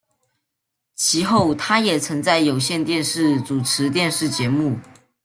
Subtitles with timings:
[0.95, 4.79] 其后他也曾在有线电视主持电视节目。